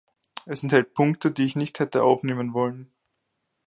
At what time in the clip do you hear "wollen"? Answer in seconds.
2.55-2.91